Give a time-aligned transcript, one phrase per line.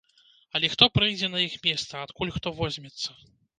[0.59, 3.09] Але хто прыйдзе на іх месца, адкуль хто возьмецца?